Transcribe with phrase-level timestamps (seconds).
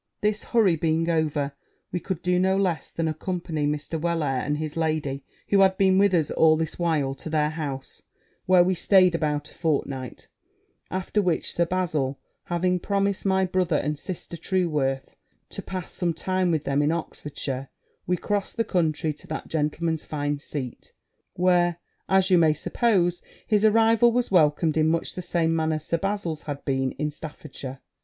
[0.21, 1.51] This hurry being over,
[1.91, 4.01] we could do no less than accompany Mr.
[4.01, 8.01] Wellair and his lady, who had been with us all this while, to their house,
[8.47, 10.27] where we staid about a fortnight;
[10.89, 15.17] after which, Sir Bazil having promised my brother and sister Trueworth
[15.49, 17.69] to pass some time with them in Oxfordshire,
[18.07, 20.93] we crossed the country to that gentleman's fine seat;
[21.33, 21.77] where,
[22.27, 26.65] you may suppose, his arrival was welcomed in much the same manner Sir Bazil's had
[26.65, 27.81] been in Staffordshire.